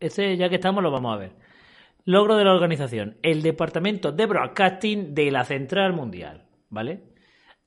[0.00, 1.32] Este, ya que estamos, lo vamos a ver.
[2.04, 3.18] Logro de la organización.
[3.22, 6.44] El departamento de broadcasting de la Central Mundial.
[6.68, 7.02] ¿Vale?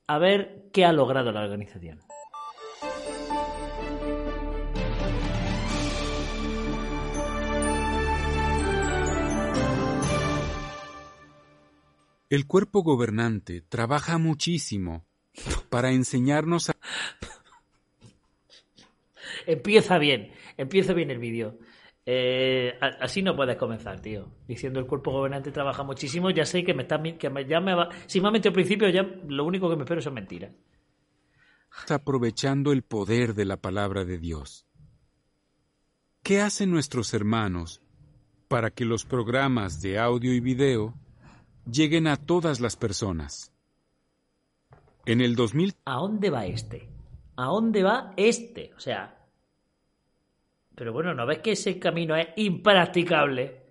[0.08, 2.00] A ver qué ha logrado la organización.
[12.30, 15.06] El cuerpo gobernante trabaja muchísimo
[15.70, 16.74] para enseñarnos a...
[19.46, 21.60] Empieza bien, empieza bien el vídeo.
[22.08, 24.28] Eh, así no puedes comenzar, tío.
[24.48, 27.74] Diciendo el cuerpo gobernante trabaja muchísimo, ya sé que me está que me, ya me
[27.74, 27.90] va.
[28.06, 30.52] Si me ha al principio, ya lo único que me espero son mentiras.
[31.90, 34.68] Aprovechando el poder de la palabra de Dios.
[36.22, 37.82] ¿Qué hacen nuestros hermanos
[38.48, 40.94] para que los programas de audio y video
[41.70, 43.52] lleguen a todas las personas?
[45.06, 45.76] En el 2000.
[45.86, 46.90] ¿A dónde va este?
[47.36, 48.74] ¿A dónde va este?
[48.76, 49.25] O sea,
[50.76, 53.64] pero bueno, ¿no ves que ese camino es impracticable?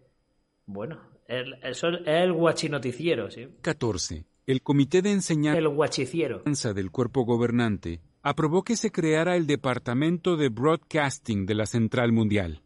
[0.67, 3.49] Bueno, el, eso es el guachinoticiero, ¿sí?
[3.61, 4.25] 14.
[4.47, 6.43] El Comité de Enseñanza el guachiciero.
[6.43, 12.63] del Cuerpo Gobernante aprobó que se creara el Departamento de Broadcasting de la Central Mundial.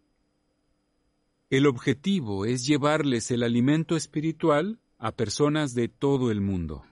[1.51, 6.85] El objetivo es llevarles el alimento espiritual a personas de todo el mundo.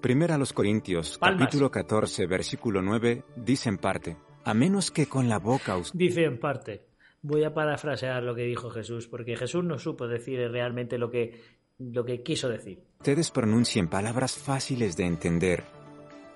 [0.00, 4.16] Primera a los Corintios, capítulo 14, versículo 9, dice en parte,
[4.46, 5.98] a menos que con la boca usted...
[5.98, 6.86] Dice en parte.
[7.20, 11.42] Voy a parafrasear lo que dijo Jesús, porque Jesús no supo decir realmente lo que,
[11.78, 12.84] lo que quiso decir.
[13.00, 15.64] Ustedes pronuncien palabras fáciles de entender.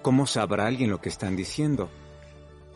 [0.02, 1.88] ¿Cómo sabrá alguien lo que están diciendo?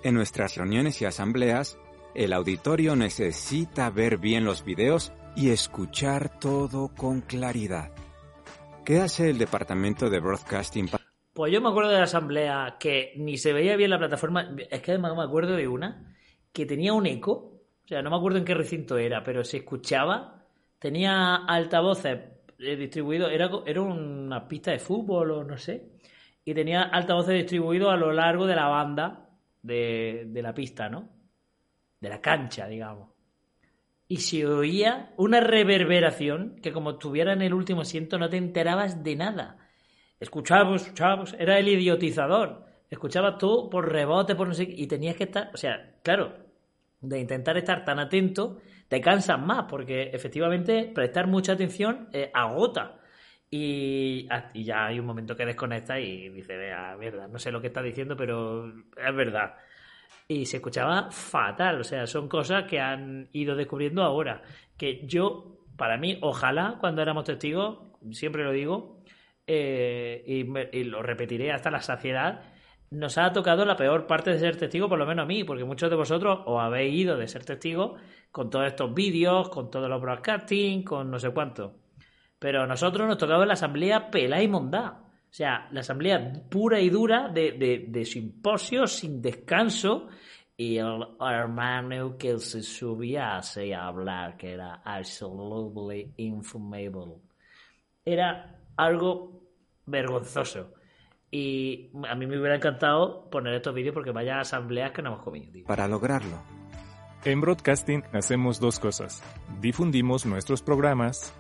[0.05, 1.79] En nuestras reuniones y asambleas,
[2.15, 7.91] el auditorio necesita ver bien los videos y escuchar todo con claridad.
[8.85, 10.89] ¿Qué hace el departamento de broadcasting?
[11.35, 14.55] Pues yo me acuerdo de la asamblea que ni se veía bien la plataforma.
[14.71, 16.17] Es que además me acuerdo de una
[16.53, 17.33] que tenía un eco.
[17.85, 20.47] O sea, no me acuerdo en qué recinto era, pero se escuchaba.
[20.79, 22.21] Tenía altavoces
[22.61, 23.33] eh, distribuidos.
[23.33, 25.91] Era, era una pista de fútbol o no sé.
[26.45, 29.29] Y tenía altavoces distribuidos a lo largo de la banda
[29.61, 31.09] de, de la pista, ¿no?
[32.01, 33.09] De la cancha, digamos.
[34.07, 39.03] Y se oía una reverberación que como estuviera en el último asiento no te enterabas
[39.03, 39.64] de nada
[40.21, 42.65] Escuchábamos, escuchábamos, era el idiotizador.
[42.91, 46.33] Escuchabas tú por rebote, por no sé y tenías que estar, o sea, claro,
[47.01, 53.01] de intentar estar tan atento, te cansas más, porque efectivamente prestar mucha atención eh, agota.
[53.51, 57.61] Y, y, ya hay un momento que desconecta y dice, vea, verdad, no sé lo
[57.61, 59.55] que está diciendo, pero es verdad.
[60.27, 64.43] Y se escuchaba fatal, o sea, son cosas que han ido descubriendo ahora.
[64.77, 67.79] Que yo, para mí, ojalá cuando éramos testigos,
[68.13, 69.03] siempre lo digo,
[69.47, 72.43] eh, y, lo repetiré hasta la saciedad,
[72.91, 75.65] nos ha tocado la peor parte de ser testigo, por lo menos a mí, porque
[75.65, 77.97] muchos de vosotros os habéis ido de ser testigo
[78.31, 81.77] con todos estos vídeos, con todos los broadcasting, con no sé cuánto.
[82.39, 85.01] Pero a nosotros nos tocaba la asamblea pela y mondá.
[85.01, 90.09] O sea, la asamblea pura y dura de, de, de sin descanso
[90.57, 97.17] y el hermano que se subía a hablar, que era absolutely infumable.
[98.05, 99.43] Era algo
[99.87, 100.73] vergonzoso.
[101.31, 105.25] Y a mí me hubiera encantado poner estos vídeos porque vaya asambleas que no hemos
[105.25, 105.67] comido.
[105.67, 106.41] Para lograrlo.
[107.25, 109.23] En broadcasting hacemos dos cosas.
[109.61, 111.35] Difundimos nuestros programas.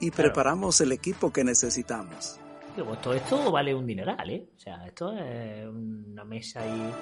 [0.00, 2.40] Y preparamos el equipo que necesitamos.
[2.76, 4.48] Digo, todo esto vale un dineral, ¿eh?
[4.56, 6.92] O sea, esto es una mesa ahí.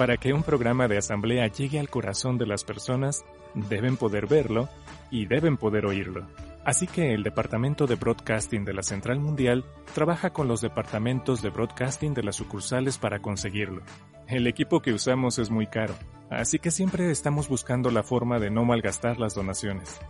[0.00, 4.66] Para que un programa de asamblea llegue al corazón de las personas, deben poder verlo
[5.10, 6.26] y deben poder oírlo.
[6.64, 9.62] Así que el Departamento de Broadcasting de la Central Mundial
[9.94, 13.82] trabaja con los departamentos de broadcasting de las sucursales para conseguirlo.
[14.26, 15.92] El equipo que usamos es muy caro,
[16.30, 20.00] así que siempre estamos buscando la forma de no malgastar las donaciones.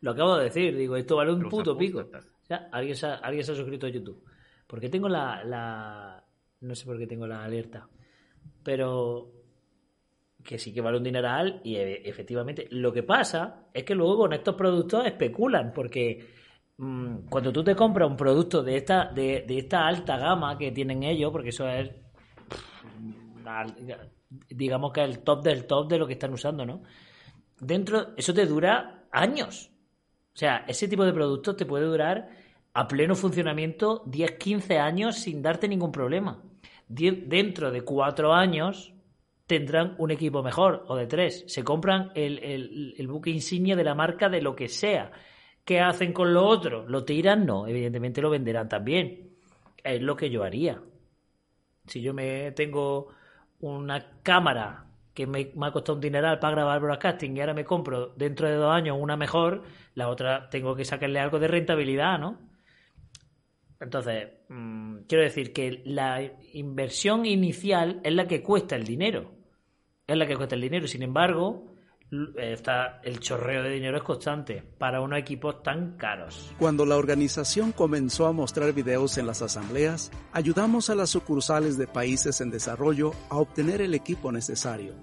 [0.00, 1.98] Lo acabo de decir, digo, esto vale un puto pico.
[2.00, 4.24] O sea, alguien se, ha, alguien se ha suscrito a YouTube.
[4.66, 6.23] Porque tengo la, la...
[6.64, 7.88] No sé por qué tengo la alerta.
[8.62, 9.30] Pero
[10.42, 14.18] que sí que vale un dineral y e, efectivamente lo que pasa es que luego
[14.18, 16.26] con estos productos especulan porque
[16.76, 21.02] mm, cuando tú te compras un producto de esta de, esta alta gama que tienen
[21.02, 21.90] ellos porque eso es
[24.50, 26.82] digamos que el top del top de lo que están usando, ¿no?
[27.60, 29.70] Dentro, eso te dura años.
[30.34, 32.28] O sea, ese tipo de productos te puede durar
[32.72, 36.42] a pleno funcionamiento 10, 15 años sin darte ningún problema.
[36.88, 38.92] Dentro de cuatro años
[39.46, 41.44] tendrán un equipo mejor o de tres.
[41.48, 45.10] Se compran el, el buque insignia de la marca de lo que sea.
[45.64, 46.86] ¿Qué hacen con lo otro?
[46.86, 47.46] ¿Lo tiran?
[47.46, 49.30] No, evidentemente lo venderán también.
[49.82, 50.80] Es lo que yo haría.
[51.86, 53.08] Si yo me tengo
[53.60, 58.08] una cámara que me, ha costado un dineral para grabar broadcasting y ahora me compro
[58.16, 59.62] dentro de dos años una mejor,
[59.94, 62.38] la otra tengo que sacarle algo de rentabilidad, ¿no?
[63.84, 66.22] Entonces, mm, quiero decir que la
[66.54, 69.30] inversión inicial es la que cuesta el dinero.
[70.06, 70.88] Es la que cuesta el dinero.
[70.88, 71.74] Sin embargo,
[72.38, 76.54] está, el chorreo de dinero es constante para unos equipos tan caros.
[76.58, 81.86] Cuando la organización comenzó a mostrar videos en las asambleas, ayudamos a las sucursales de
[81.86, 84.94] países en desarrollo a obtener el equipo necesario.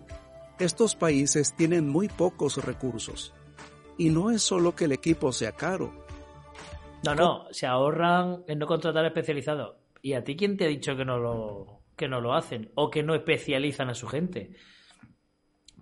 [0.57, 3.31] Estos países tienen muy pocos recursos.
[3.97, 6.00] Y no es solo que el equipo sea caro.
[7.03, 9.75] No, no, se ahorran en no contratar especializados.
[10.01, 12.71] ¿Y a ti quién te ha dicho que no lo, que no lo hacen?
[12.75, 14.51] O que no especializan a su gente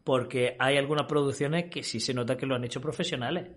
[0.09, 3.49] porque hay algunas producciones que sí se nota que lo han hecho profesionales.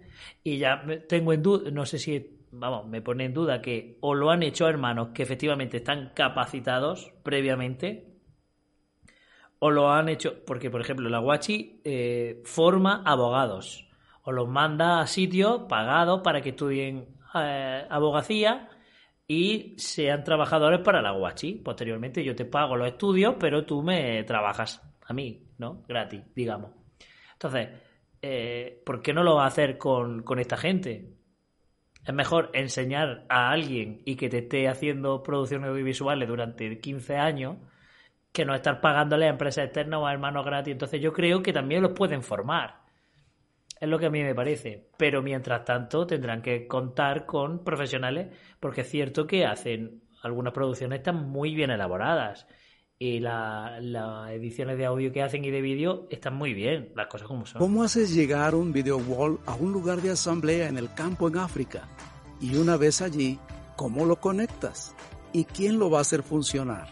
[0.44, 4.14] Y ya tengo en duda, no sé si, vamos, me pone en duda que o
[4.14, 8.18] lo han hecho hermanos que efectivamente están capacitados previamente,
[9.60, 13.88] o lo han hecho, porque por ejemplo la Guachi eh, forma abogados,
[14.22, 18.69] o los manda a sitios pagados para que estudien eh, abogacía
[19.26, 21.55] y sean trabajadores para la Guachi.
[21.55, 25.84] Posteriormente yo te pago los estudios, pero tú me trabajas a mí, ¿no?
[25.88, 26.73] Gratis, digamos.
[27.32, 27.69] Entonces,
[28.20, 31.17] eh, ¿por qué no lo va a hacer con, esta gente?
[32.05, 37.56] Es mejor enseñar a alguien y que te esté haciendo producciones audiovisuales durante 15 años
[38.32, 40.73] que no estar pagándole a empresas externas o a hermanos gratis.
[40.73, 42.81] Entonces yo creo que también los pueden formar.
[43.82, 44.90] Es lo que a mí me parece.
[44.96, 48.29] Pero mientras tanto tendrán que contar con profesionales
[48.61, 52.46] porque es cierto que hacen algunas producciones están muy bien elaboradas
[52.96, 53.82] y las
[54.31, 57.58] ediciones de audio que hacen y de vídeo están muy bien, las cosas como son.
[57.58, 61.38] ¿Cómo haces llegar un video wall a un lugar de asamblea en el campo en
[61.38, 61.88] África?
[62.40, 63.40] Y una vez allí,
[63.75, 64.94] ¿cómo lo conectas?
[65.32, 66.87] ¿Y quién lo va a hacer funcionar?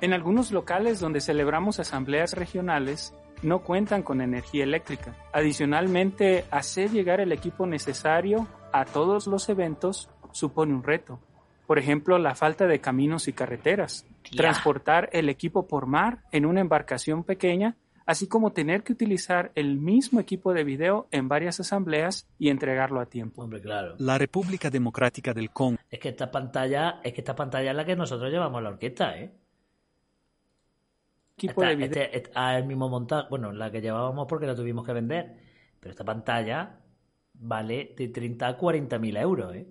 [0.00, 5.14] En algunos locales donde celebramos asambleas regionales, no cuentan con energía eléctrica.
[5.32, 11.20] Adicionalmente, hacer llegar el equipo necesario a todos los eventos supone un reto.
[11.66, 14.04] Por ejemplo, la falta de caminos y carreteras,
[14.36, 17.76] transportar el equipo por mar en una embarcación pequeña,
[18.06, 23.00] así como tener que utilizar el mismo equipo de video en varias asambleas y entregarlo
[23.00, 23.42] a tiempo.
[23.42, 23.94] Hombre, claro.
[23.98, 25.78] La República Democrática del Congo.
[25.88, 28.70] Es que esta pantalla, es que esta pantalla es la que nosotros llevamos a la
[28.70, 29.32] orquesta, ¿eh?
[31.46, 32.02] Equipo de video.
[32.12, 35.36] Este, el mismo montaje, bueno, la que llevábamos porque la tuvimos que vender,
[35.80, 36.80] pero esta pantalla
[37.32, 39.66] vale de 30 a 40 mil euros, ¿eh?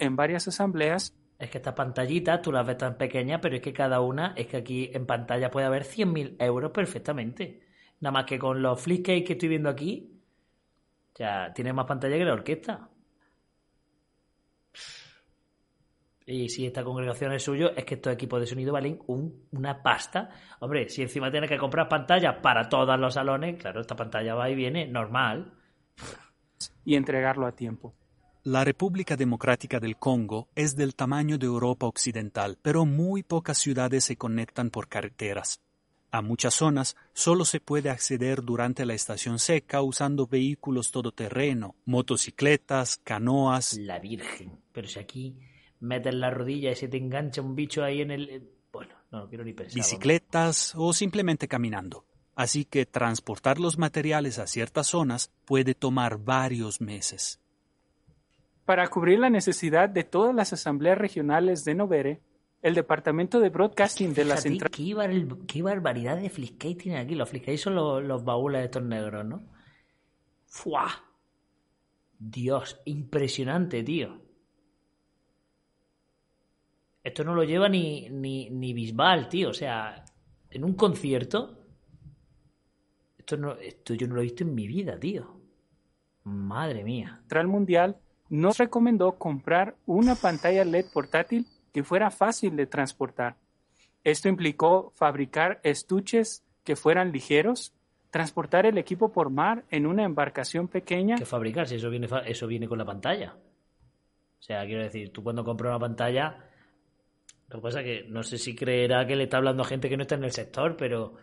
[0.00, 1.14] en varias asambleas.
[1.38, 4.46] Es que estas pantallitas tú las ves tan pequeñas, pero es que cada una, es
[4.46, 7.60] que aquí en pantalla puede haber 100.000 euros perfectamente.
[8.00, 10.20] Nada más que con los flipcase que estoy viendo aquí,
[11.14, 12.88] ya tiene más pantalla que la orquesta.
[16.26, 20.30] Y si esta congregación es suyo, es que estos equipos de sonido valen una pasta.
[20.60, 24.48] Hombre, si encima tienes que comprar pantallas para todos los salones, claro, esta pantalla va
[24.48, 25.52] y viene normal.
[26.84, 27.94] Y entregarlo a tiempo.
[28.42, 34.04] La República Democrática del Congo es del tamaño de Europa Occidental, pero muy pocas ciudades
[34.04, 35.60] se conectan por carreteras.
[36.10, 42.98] A muchas zonas solo se puede acceder durante la estación seca usando vehículos todoterreno, motocicletas,
[42.98, 43.76] canoas.
[43.78, 44.60] La Virgen.
[44.72, 45.38] Pero si aquí
[45.84, 48.50] metes la rodilla y se te engancha un bicho ahí en el...
[48.72, 49.76] Bueno, no, quiero ni pensar.
[49.76, 52.04] Bicicletas o simplemente caminando.
[52.34, 57.40] Así que transportar los materiales a ciertas zonas puede tomar varios meses.
[58.64, 62.20] Para cubrir la necesidad de todas las asambleas regionales de Novere,
[62.62, 64.70] el departamento de broadcasting de la central.
[64.70, 67.14] Qué, barbaridad de flickcase tienen aquí.
[67.14, 69.44] Los flickcase son los, los baúles estos negros, ¿no?
[70.46, 70.88] ¡Fua!
[72.18, 74.23] Dios, impresionante, tío.
[77.04, 79.50] Esto no lo lleva ni, ni, ni Bisbal, tío.
[79.50, 80.04] O sea,
[80.50, 81.60] en un concierto.
[83.18, 85.40] Esto, no, esto yo no lo he visto en mi vida, tío.
[86.24, 87.18] Madre mía.
[87.20, 87.96] Central Mundial
[88.30, 93.36] nos recomendó comprar una pantalla LED portátil que fuera fácil de transportar.
[94.02, 97.74] Esto implicó fabricar estuches que fueran ligeros,
[98.10, 101.16] transportar el equipo por mar en una embarcación pequeña.
[101.16, 101.68] ¿Qué fabricar?
[101.68, 103.36] Si eso viene, eso viene con la pantalla.
[104.38, 106.50] O sea, quiero decir, tú cuando compras una pantalla,
[107.54, 109.88] Lo que pasa es que no sé si creerá que le está hablando a gente
[109.88, 111.14] que no está en el sector, pero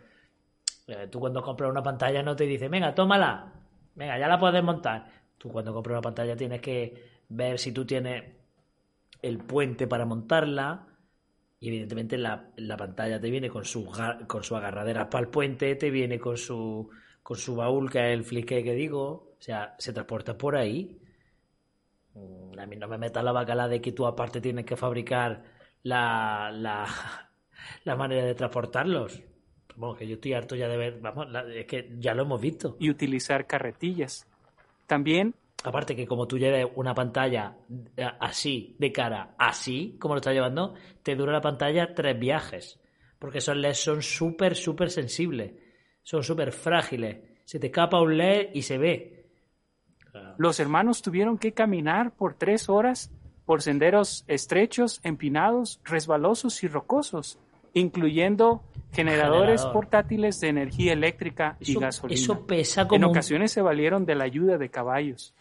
[0.88, 3.52] eh, tú cuando compras una pantalla no te dice, venga, tómala,
[3.96, 5.08] venga, ya la puedes montar.
[5.38, 8.24] Tú cuando compras una pantalla tienes que ver si tú tienes
[9.22, 10.88] el puente para montarla.
[11.60, 13.86] Y evidentemente la, la pantalla te viene con su,
[14.28, 16.90] con agarradera para el puente, te viene con su,
[17.22, 19.36] con su baúl, que es el flique que digo.
[19.38, 20.98] O sea, se transporta por ahí.
[22.14, 25.44] Mm, A mí no me metas la bacala de que tú aparte tienes que fabricar
[25.84, 26.86] la, la,
[27.84, 29.22] la manera de transportarlos.
[29.76, 32.42] Vamos, que yo estoy harto ya de ver, vamos, la- es que ya lo hemos
[32.42, 32.76] visto.
[32.80, 34.28] y utilizar carretillas.
[34.88, 35.34] También
[35.64, 37.56] Aparte que como tú lleves una pantalla
[37.96, 40.74] eh, así, de cara, así, como lo estás llevando,
[41.04, 42.80] te dura la pantalla tres viajes.
[43.20, 45.54] Porque esos LEDs son súper, súper sensibles.
[46.02, 47.20] Son súper frágiles.
[47.46, 49.28] Se te escapa un LED y se ve.
[50.40, 53.12] los hermanos tuvieron que caminar por tres horas
[53.52, 57.38] por senderos estrechos, empinados, resbalosos y rocosos,
[57.74, 59.74] incluyendo generadores Generador.
[59.74, 62.18] portátiles de energía eléctrica y gasolina.
[62.18, 65.34] eso pesa en como un, ocasiones se valieron de la ayuda de caballos.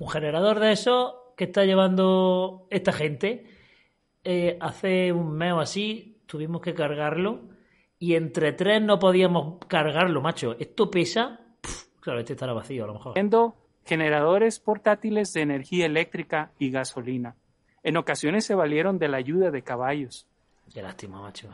[0.00, 3.46] un generador de eso que está llevando esta gente.
[4.24, 7.42] eh, hace un mes o así tuvimos que cargarlo
[8.00, 10.56] y entre tres no podíamos cargarlo, macho.
[10.58, 11.38] Esto pesa.
[12.00, 13.16] Claro, este estará vacío a lo mejor.
[13.88, 17.36] Generadores portátiles de energía eléctrica y gasolina.
[17.82, 20.26] En ocasiones se valieron de la ayuda de caballos.
[20.70, 21.48] Qué lástima, macho.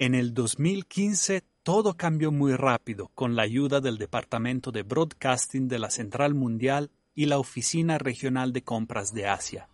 [0.00, 5.78] En el 2015 todo cambió muy rápido con la ayuda del Departamento de Broadcasting de
[5.78, 9.68] la Central Mundial y la Oficina Regional de Compras de Asia.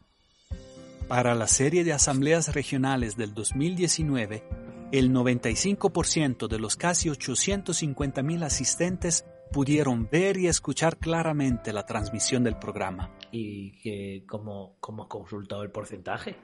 [1.08, 4.44] Para la serie de asambleas regionales del 2019,
[4.92, 12.56] el 95% de los casi 850.000 asistentes pudieron ver y escuchar claramente la transmisión del
[12.56, 13.12] programa.
[13.30, 16.34] y que como, como has consultado el porcentaje.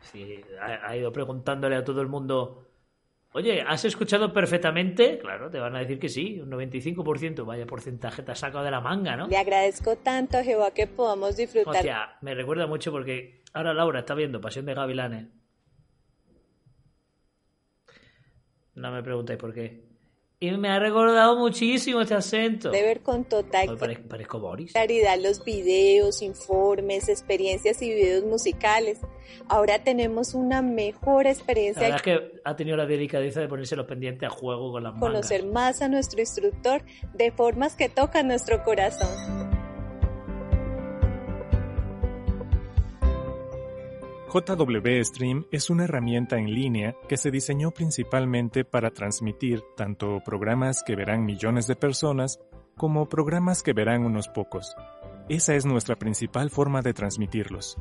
[0.00, 2.68] Si ha, ha ido preguntándole a todo el mundo,
[3.32, 5.18] oye, ¿has escuchado perfectamente?
[5.18, 8.70] Claro, te van a decir que sí, un 95%, vaya porcentaje te has sacado de
[8.70, 9.26] la manga, ¿no?
[9.26, 11.74] Le agradezco tanto a Jehová que podamos disfrutar.
[11.76, 15.28] Hostia, me recuerda mucho porque ahora Laura está viendo Pasión de Gavilanes.
[18.74, 19.91] No me preguntéis por qué.
[20.42, 22.72] Y me ha recordado muchísimo este acento.
[22.72, 24.72] de ver con total parezco, parezco Boris.
[24.72, 28.98] claridad los videos, informes, experiencias y videos musicales.
[29.48, 33.76] Ahora tenemos una mejor La experiencia verdad es que ha tenido la delicadeza de ponerse
[33.76, 35.10] los pendientes a juego con las y mangas.
[35.12, 36.82] conocer más a nuestro instructor
[37.14, 39.51] de formas que tocan nuestro corazón.
[44.32, 50.82] JW Stream es una herramienta en línea que se diseñó principalmente para transmitir tanto programas
[50.82, 52.40] que verán millones de personas
[52.74, 54.74] como programas que verán unos pocos.
[55.28, 57.76] Esa es nuestra principal forma de transmitirlos.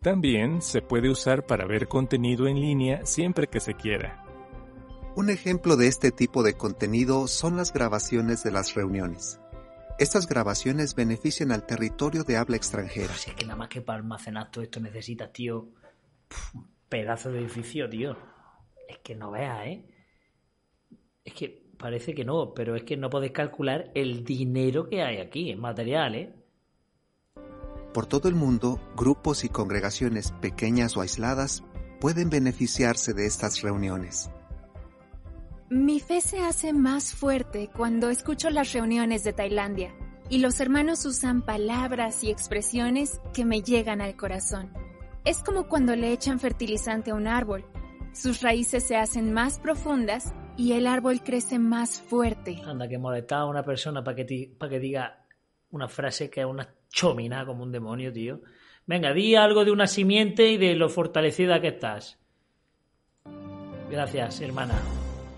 [0.00, 4.24] También se puede usar para ver contenido en línea siempre que se quiera.
[5.16, 9.41] Un ejemplo de este tipo de contenido son las grabaciones de las reuniones.
[10.02, 13.14] Estas grabaciones benefician al territorio de habla extranjera.
[13.14, 15.68] Si es que nada más que para almacenar todo esto necesitas, tío,
[16.54, 18.16] un pedazo de edificio, tío.
[18.88, 19.86] Es que no veas, ¿eh?
[21.24, 25.18] Es que parece que no, pero es que no podéis calcular el dinero que hay
[25.18, 26.34] aquí en material, ¿eh?
[27.94, 31.62] Por todo el mundo, grupos y congregaciones pequeñas o aisladas
[32.00, 34.32] pueden beneficiarse de estas reuniones.
[35.72, 39.94] Mi fe se hace más fuerte cuando escucho las reuniones de Tailandia
[40.28, 44.70] y los hermanos usan palabras y expresiones que me llegan al corazón.
[45.24, 47.64] Es como cuando le echan fertilizante a un árbol.
[48.12, 52.60] Sus raíces se hacen más profundas y el árbol crece más fuerte.
[52.66, 55.24] Anda, que molestar a una persona para que, pa' que diga
[55.70, 58.42] una frase que es una chomina como un demonio, tío.
[58.84, 62.18] Venga, di algo de una simiente y de lo fortalecida que estás.
[63.88, 64.74] Gracias, hermana.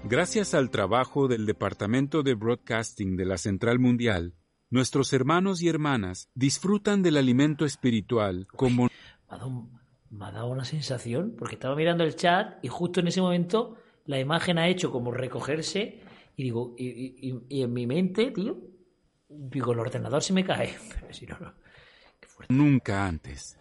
[0.06, 4.34] Gracias al trabajo del Departamento de Broadcasting de la Central Mundial,
[4.70, 8.90] nuestros hermanos y hermanas disfrutan del alimento espiritual como Me
[9.28, 9.68] ha, dado,
[10.10, 13.76] me ha dado una sensación, porque estaba mirando el chat y justo en ese momento
[14.04, 16.00] la imagen ha hecho como recogerse
[16.36, 18.58] y digo, y, y- y- en mi mente, tío,
[19.28, 20.76] digo, el ordenador se me cae.
[21.12, 21.52] Si no, no.
[22.48, 23.56] Nunca antes.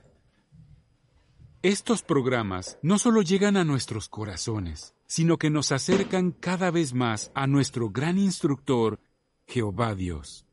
[1.62, 7.32] Estos programas no solo llegan a nuestros corazones, sino que nos acercan cada vez más
[7.36, 9.00] a nuestro gran instructor,
[9.46, 10.48] Jehová Dios.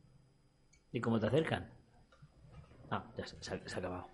[0.92, 1.70] ¿Y cómo te acercan?
[2.90, 4.08] Ah, ya se, ha, acabado.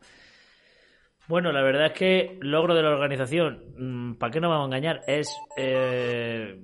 [1.26, 5.02] Bueno, la verdad es que logro de la organización, ¿para qué no vamos a engañar?
[5.08, 6.62] Es eh,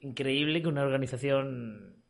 [0.00, 2.02] increíble que una organización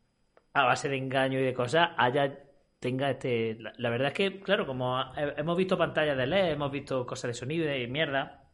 [0.53, 2.39] a base de engaño y de cosas haya
[2.79, 7.05] tenga este la, verdad es que claro como hemos visto pantallas de LED hemos visto
[7.05, 8.47] cosas de sonido y mierda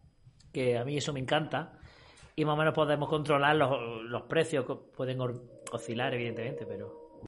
[0.52, 1.80] que a mí eso me encanta.
[2.36, 5.20] Y más o menos podemos controlar los, los precios, que pueden
[5.72, 7.03] oscilar, evidentemente, pero